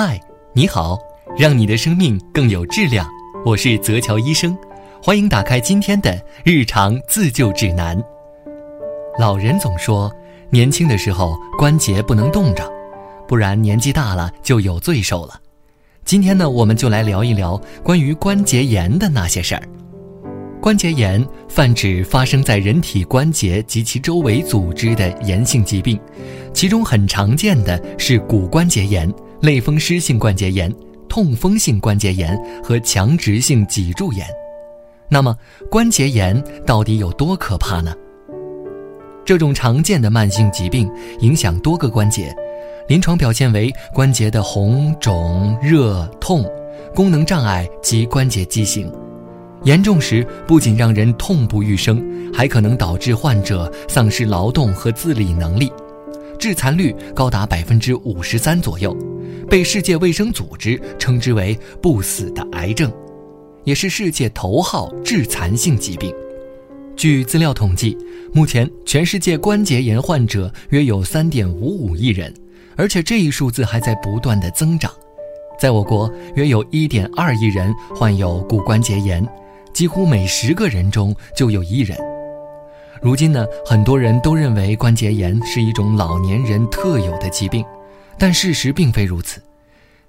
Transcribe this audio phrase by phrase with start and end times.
[0.00, 0.16] 嗨，
[0.52, 0.96] 你好，
[1.36, 3.04] 让你的生命更有质量。
[3.44, 4.56] 我是泽乔医生，
[5.02, 8.00] 欢迎打开今天的日常自救指南。
[9.18, 10.08] 老人总说，
[10.50, 12.62] 年轻的时候关节不能冻着，
[13.26, 15.34] 不然年纪大了就有罪受了。
[16.04, 19.62] 今天呢，我们就来聊一聊关于关节炎的那些事儿。
[20.60, 25.98] 关节炎泛指发生在人体关节及其周围组织的炎性疾病，
[26.54, 30.72] 其中很常见的是骨关节炎、类风湿性关节炎、
[31.08, 34.26] 痛风性关节炎和强直性脊柱炎。
[35.08, 35.36] 那么，
[35.70, 37.94] 关节炎到底有多可怕呢？
[39.24, 42.34] 这种常见的慢性疾病影响多个关节，
[42.88, 46.44] 临床表现为关节的红肿、热、痛、
[46.94, 48.92] 功能障碍及关节畸形。
[49.64, 55.72] 严重时，不仅让人痛不欲生，还可能导致患者丧失劳动和自理能力，
[56.38, 58.96] 致残率高达百分之五十三左右，
[59.50, 62.92] 被世界卫生组织称之为“不死的癌症”，
[63.64, 66.14] 也是世界头号致残性疾病。
[66.96, 67.96] 据资料统计，
[68.32, 72.32] 目前全世界关节炎患者约有三点五五亿人，
[72.76, 74.90] 而且这一数字还在不断的增长。
[75.58, 79.26] 在我国，约有一点二亿人患有骨关节炎。
[79.72, 81.96] 几乎每十个人中就有一人。
[83.00, 87.64] 如今呢，很多人都认为关节炎是一种老年人特有的疾病，
[88.18, 89.40] 但事实并非如此。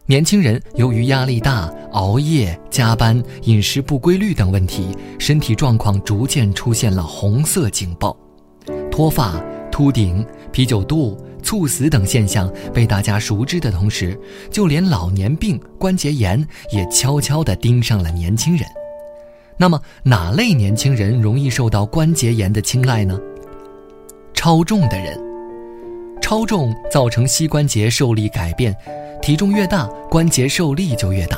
[0.05, 4.87] 年轻人由于压力大、熬夜、加班、饮食不规律等问题，
[5.19, 8.17] 身体状况逐渐出现了红色警报，
[8.89, 9.39] 脱发、
[9.71, 18.67] 秃顶、啤酒肚、猝死等现象被大家熟知的同时，就连老年病关节炎也悄悄地盯上了年轻人。
[19.55, 23.19] 那么哪类年轻人容易受到关节炎的青睐呢？
[24.33, 25.19] 超重的人，
[26.29, 28.71] 超重造成膝关节受力改变，
[29.19, 31.35] 体重越大，关节受力就越大，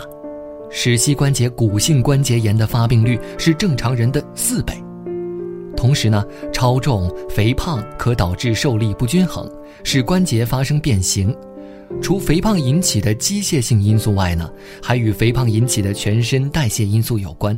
[0.70, 4.74] 使膝关节骨性关节炎的发病率是正常人的四倍。
[5.78, 9.50] 同时呢，超重、肥胖可导致受力不均衡，
[9.86, 11.34] 使关节发生变形。
[12.02, 14.52] 除肥胖引起的机械性因素外呢，
[14.84, 17.58] 还与肥胖引起的全身代谢因素有关。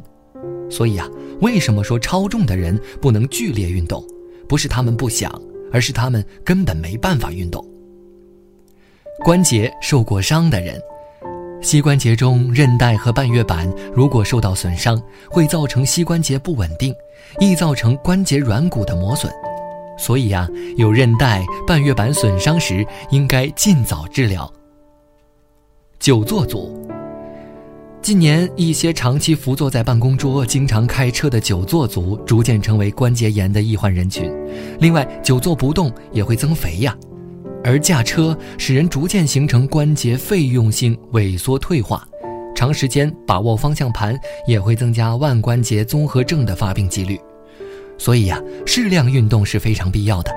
[0.70, 1.10] 所以啊，
[1.42, 4.06] 为什么说超重的人不能剧烈运动？
[4.48, 5.32] 不是他们不想，
[5.74, 7.66] 而是他们根本没办法运动。
[9.24, 10.80] 关节受过伤的人，
[11.62, 16.94] 膝关节中韧带和半月板如果受到损伤，会造成膝关节不稳定，
[17.40, 19.34] 易造成关节软骨的磨损。
[19.98, 20.48] 所以呀，
[20.78, 24.52] 有韧带、半月板损伤时，应该尽早治疗。
[26.00, 26.80] 久坐族。
[28.04, 34.30] 近年，一些长期伏坐在办公桌、经常开车的久坐族，逐渐成为关节炎的易患人群。
[34.82, 36.94] 另外，久坐不动也会增肥呀，
[37.64, 42.06] 而驾车使人逐渐形成关节费用性萎缩退化，
[42.54, 47.18] 长时间把握方向盘也会增加腕关节综合症的发病几率。
[47.98, 50.32] 所以呀，适量运动是非常必要的。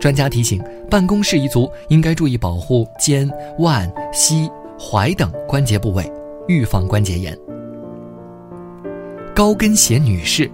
[0.00, 0.60] 专家提醒，
[0.90, 4.50] 办公室一族应该注意保护肩、腕、膝、
[4.80, 6.04] 踝等关节部位。
[6.48, 7.38] 预防关节炎。
[9.34, 10.50] 高跟鞋女士，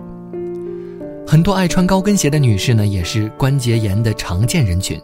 [1.27, 5.01] 很多爱穿高跟鞋的女士呢，也是关节炎的常见人群。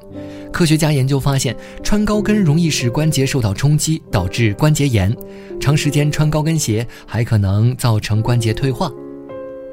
[0.52, 5.16] 科学家研究发现，穿高跟容易使关节受到冲击，导致关节炎。
[5.60, 8.90] 长时间穿高跟鞋还可能造成关节退化。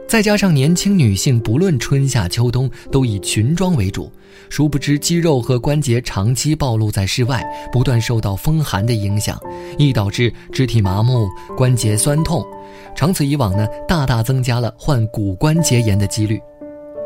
[0.08, 4.10] 再加上年轻女性不论春夏秋冬都以裙装为主，
[4.50, 9.38] 殊不知肌肉和关节长期暴露在室外，不断受到风寒的影响，
[9.78, 12.42] 易导致肢体麻木、关节酸痛，
[12.96, 16.40] 长此以往呢，大大增加了患骨关节炎的几率。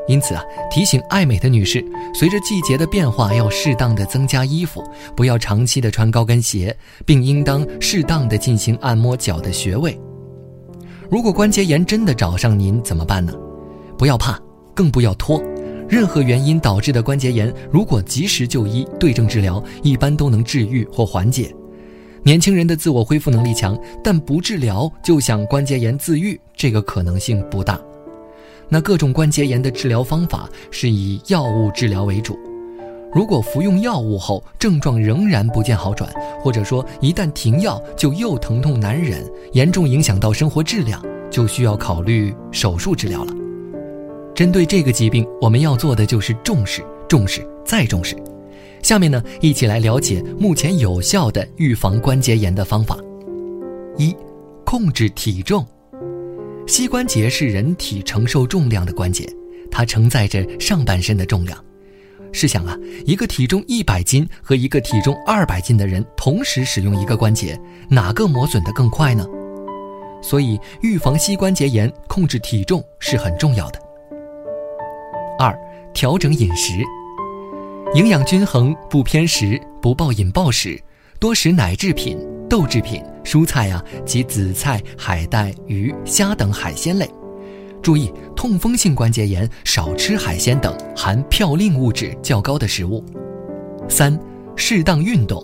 [0.08, 1.84] 因此啊，提醒爱美的女士，
[2.14, 4.84] 随着季节的变化，要适当的增加衣服，
[5.16, 10.00] 不要长期的穿高跟鞋，并应当适当的进行按摩脚的穴位。
[11.12, 13.34] 如果关节炎真的找上您怎么办呢？
[13.98, 14.40] 不要怕，
[14.74, 15.44] 更不要拖。
[15.90, 21.54] 任何原因导致的关节炎，如果及时就医、对症治疗，一般都能治愈或缓解。
[22.24, 27.78] 年轻人的自我恢复能力强，但不治疗就想关节炎自愈，这个可能性不大。
[28.70, 32.40] 那各种关节炎的治疗方法是以药物治疗为主。
[33.14, 36.10] 如果服用药物后症状仍然不见好转，
[36.40, 43.34] 或者说一旦停药就又疼痛难忍，严重影响到生活质量，就需要考虑手术治疗了。
[44.34, 48.16] 针对这个疾病，我们要做的就是重视、重视再重视。
[48.82, 52.98] 下面呢，一起来了解目前有效的预防关节炎的方法。
[53.98, 54.16] 一、
[54.66, 55.66] 控制体重。
[56.66, 59.28] 膝关节是人体承受重量的关节，
[59.70, 61.62] 它承载着上半身的重量。
[62.32, 69.26] 试想啊，一个体重一百斤和一个体重二百斤的人同时使用一个关节，哪个磨损的更快呢？
[70.22, 73.80] 所以，预防膝关节炎，控制体重是很重要的。
[75.40, 75.58] 二、
[75.94, 76.74] 调整饮食，
[77.96, 80.80] 营养均衡，不偏食，不暴饮暴食，
[81.20, 82.18] 多食奶制品、
[82.48, 87.10] 豆制品、蔬菜啊及紫菜、海带、鱼虾等海鲜类。
[87.82, 93.04] 注意，痛风性关节炎少吃海鲜等含嘌呤物质较高的食物。
[93.90, 94.18] 三、
[94.56, 95.44] 适当运动，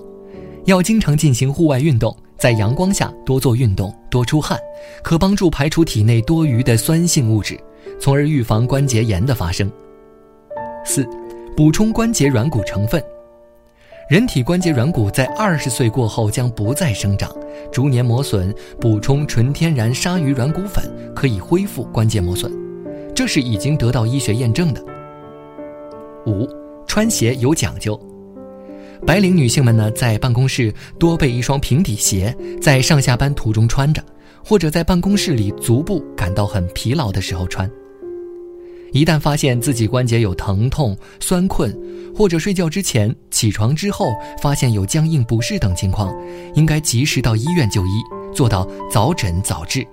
[0.65, 4.57] 要经常进行户外运动，在阳光下多做运动，多出汗，
[5.03, 7.59] 可帮助排除体内多余的酸性物质，
[7.99, 9.69] 从而预防关节炎的发生。
[10.85, 11.05] 四、
[11.55, 13.03] 补充关节软骨成分。
[14.07, 17.29] 人体关节软骨在二十岁过后将不再生长，
[17.73, 18.55] 逐年磨损。
[18.79, 22.49] 补充纯天然鲨鱼软骨粉可以恢复关节磨损，
[23.13, 24.81] 这是已经得到医学验证的。
[26.25, 26.47] 五、
[26.87, 27.99] 穿鞋有讲究。
[29.05, 34.01] 白领女性们呢，在办公室多备一双平底鞋，在上下班途中穿着，
[34.41, 37.69] 或者在办公室里足部感到很疲劳的时候穿。
[38.91, 41.75] 一旦发现自己关节有疼痛、酸困，
[42.15, 46.15] 或者睡觉之前、起床之后发现有僵硬不适等情况，
[46.55, 48.01] 应该及时到医院就医，
[48.33, 49.85] 做到早诊早治。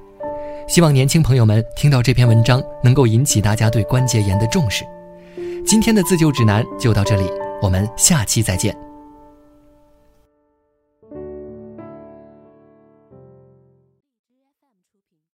[0.67, 4.85] 希望年轻朋友们听到这篇文章，能够引起大家对关节炎的重视。
[5.67, 7.25] 今天的自救指南就到这里，
[7.61, 8.84] 我们下期再见。